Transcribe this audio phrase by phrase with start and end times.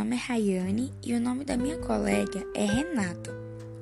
[0.00, 3.30] nome é Rayane e o nome da minha colega é Renata.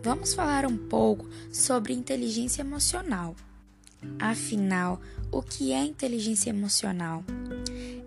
[0.03, 3.37] Vamos falar um pouco sobre inteligência emocional.
[4.19, 5.01] Afinal,
[5.31, 7.23] o que é inteligência emocional?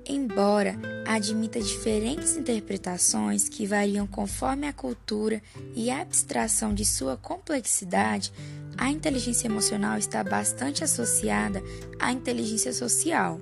[0.05, 5.41] Embora admita diferentes interpretações que variam conforme a cultura
[5.73, 8.33] e a abstração de sua complexidade,
[8.77, 11.63] a inteligência emocional está bastante associada
[11.97, 13.39] à inteligência social.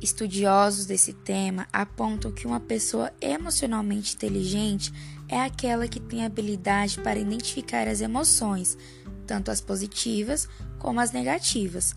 [0.00, 4.92] Estudiosos desse tema apontam que uma pessoa emocionalmente inteligente
[5.28, 8.78] é aquela que tem habilidade para identificar as emoções,
[9.26, 10.48] tanto as positivas
[10.78, 11.96] como as negativas,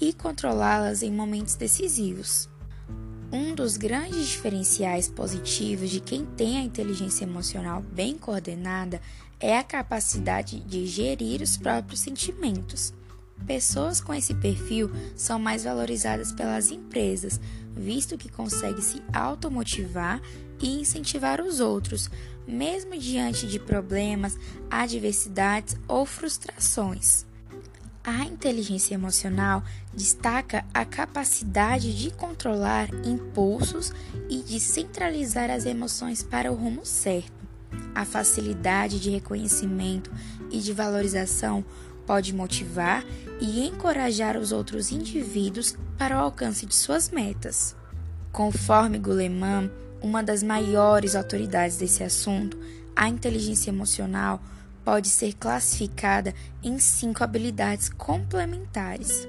[0.00, 2.48] e controlá-las em momentos decisivos.
[3.32, 9.00] Um dos grandes diferenciais positivos de quem tem a inteligência emocional bem coordenada
[9.38, 12.94] é a capacidade de gerir os próprios sentimentos.
[13.46, 17.40] Pessoas com esse perfil são mais valorizadas pelas empresas,
[17.76, 20.20] visto que conseguem se automotivar
[20.60, 22.10] e incentivar os outros,
[22.46, 24.38] mesmo diante de problemas,
[24.70, 27.24] adversidades ou frustrações.
[28.02, 29.62] A inteligência emocional
[29.92, 33.92] destaca a capacidade de controlar impulsos
[34.28, 37.32] e de centralizar as emoções para o rumo certo.
[37.94, 40.10] A facilidade de reconhecimento
[40.50, 41.64] e de valorização
[42.10, 43.04] pode motivar
[43.40, 47.76] e encorajar os outros indivíduos para o alcance de suas metas.
[48.32, 49.70] Conforme Goleman,
[50.02, 52.58] uma das maiores autoridades desse assunto,
[52.96, 54.42] a inteligência emocional
[54.84, 59.28] pode ser classificada em cinco habilidades complementares.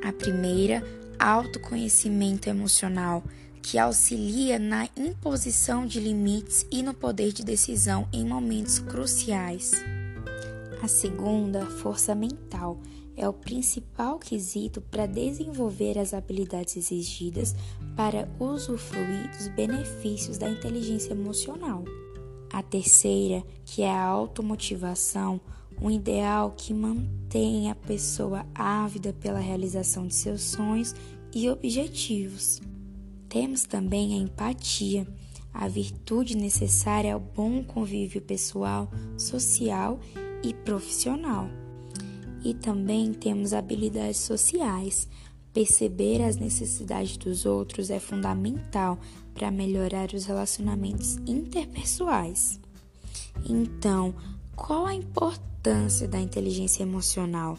[0.00, 0.84] A primeira,
[1.18, 3.24] autoconhecimento emocional,
[3.60, 9.72] que auxilia na imposição de limites e no poder de decisão em momentos cruciais.
[10.84, 12.78] A segunda, força mental,
[13.16, 17.54] é o principal quesito para desenvolver as habilidades exigidas
[17.96, 21.84] para usufruir dos benefícios da inteligência emocional.
[22.52, 25.40] A terceira, que é a automotivação,
[25.80, 30.94] um ideal que mantém a pessoa ávida pela realização de seus sonhos
[31.34, 32.60] e objetivos.
[33.30, 35.08] Temos também a empatia,
[35.50, 41.48] a virtude necessária ao bom convívio pessoal, social e profissional.
[42.44, 45.08] E também temos habilidades sociais.
[45.52, 48.98] Perceber as necessidades dos outros é fundamental
[49.32, 52.60] para melhorar os relacionamentos interpessoais.
[53.48, 54.14] Então,
[54.54, 57.56] qual a importância da inteligência emocional?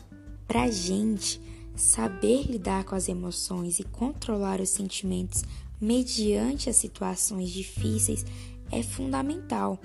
[0.48, 1.42] Para a gente,
[1.76, 5.44] saber lidar com as emoções e controlar os sentimentos
[5.80, 8.26] mediante as situações difíceis
[8.72, 9.80] é fundamental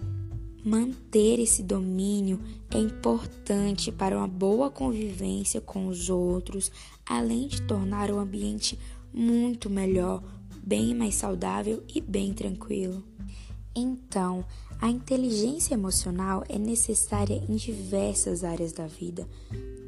[0.65, 2.39] Manter esse domínio
[2.71, 6.71] é importante para uma boa convivência com os outros,
[7.07, 8.79] além de tornar o ambiente
[9.13, 10.23] muito melhor,
[10.63, 13.03] bem mais saudável e bem tranquilo.
[13.75, 14.45] Então,
[14.81, 19.27] a inteligência emocional é necessária em diversas áreas da vida,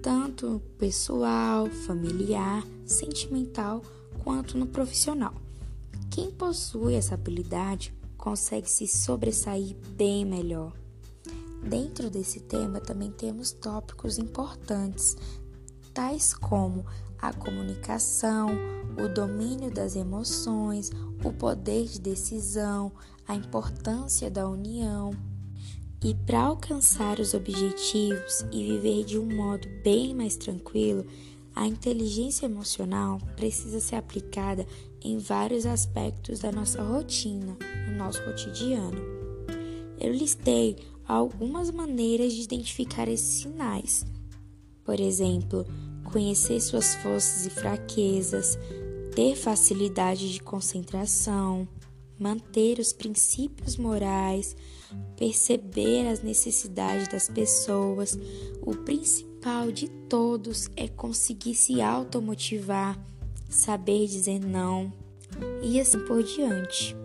[0.03, 3.83] tanto pessoal, familiar, sentimental,
[4.25, 5.35] quanto no profissional.
[6.11, 10.73] Quem possui essa habilidade consegue se sobressair bem melhor.
[11.61, 15.17] Dentro desse tema também temos tópicos importantes,
[15.93, 16.87] tais como
[17.19, 18.51] a comunicação,
[18.97, 20.89] o domínio das emoções,
[21.25, 22.93] o poder de decisão,
[23.27, 25.11] a importância da união.
[26.01, 31.05] E para alcançar os objetivos e viver de um modo bem mais tranquilo,
[31.57, 34.65] a inteligência emocional precisa ser aplicada
[35.05, 37.57] em vários aspectos da nossa rotina,
[37.89, 39.01] no nosso cotidiano.
[39.99, 40.77] Eu listei
[41.07, 44.05] algumas maneiras de identificar esses sinais.
[44.85, 45.67] Por exemplo,
[46.05, 48.59] conhecer suas forças e fraquezas,
[49.15, 51.69] ter facilidade de concentração,
[52.19, 54.57] manter os princípios morais,
[55.17, 58.19] perceber as necessidades das pessoas.
[58.61, 62.99] O principal de todos é conseguir se automotivar,
[63.53, 64.93] saber dizer não
[65.63, 66.97] e assim por diante.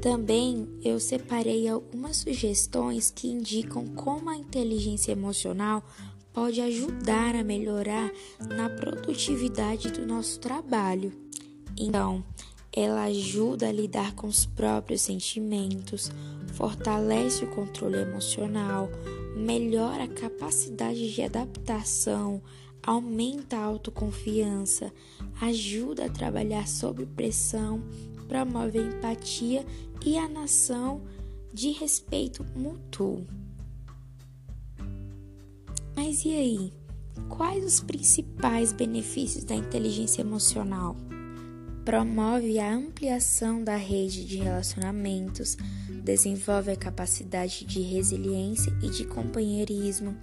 [0.00, 5.82] Também eu separei algumas sugestões que indicam como a inteligência emocional
[6.32, 8.12] pode ajudar a melhorar
[8.48, 11.12] na produtividade do nosso trabalho.
[11.76, 12.22] Então,
[12.72, 16.12] ela ajuda a lidar com os próprios sentimentos,
[16.54, 18.88] fortalece o controle emocional,
[19.36, 22.40] melhora a capacidade de adaptação,
[22.88, 24.90] aumenta a autoconfiança,
[25.42, 27.82] ajuda a trabalhar sob pressão,
[28.26, 29.66] promove a empatia
[30.06, 31.02] e a nação
[31.52, 33.26] de respeito mútuo.
[35.94, 36.72] Mas e aí?
[37.28, 40.96] Quais os principais benefícios da inteligência emocional?
[41.88, 45.56] Promove a ampliação da rede de relacionamentos,
[46.04, 50.14] desenvolve a capacidade de resiliência e de companheirismo,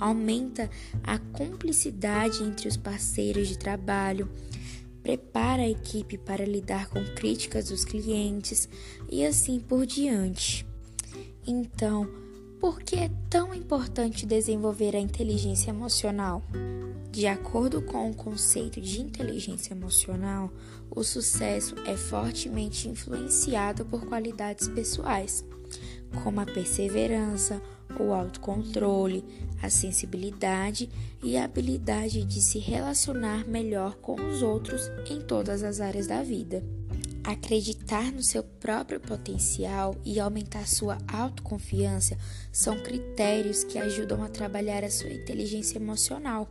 [0.00, 0.68] aumenta
[1.00, 4.28] a cumplicidade entre os parceiros de trabalho,
[5.00, 8.68] prepara a equipe para lidar com críticas dos clientes
[9.08, 10.66] e assim por diante.
[11.46, 12.10] Então,
[12.62, 16.44] por que é tão importante desenvolver a inteligência emocional?
[17.10, 20.48] De acordo com o conceito de inteligência emocional,
[20.88, 25.44] o sucesso é fortemente influenciado por qualidades pessoais,
[26.22, 27.60] como a perseverança,
[27.98, 29.24] o autocontrole,
[29.60, 30.88] a sensibilidade
[31.20, 36.22] e a habilidade de se relacionar melhor com os outros em todas as áreas da
[36.22, 36.62] vida.
[37.24, 42.18] Acreditar no seu próprio potencial e aumentar sua autoconfiança
[42.50, 46.50] são critérios que ajudam a trabalhar a sua inteligência emocional,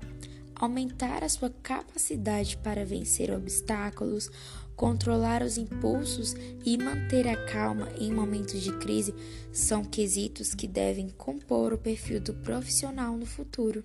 [0.55, 4.29] aumentar a sua capacidade para vencer obstáculos,
[4.73, 9.13] controlar os impulsos e manter a calma em momentos de crise
[9.51, 13.83] são quesitos que devem compor o perfil do profissional no futuro.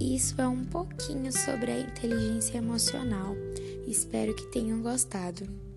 [0.00, 3.34] Isso é um pouquinho sobre a inteligência emocional.
[3.88, 5.75] Espero que tenham gostado.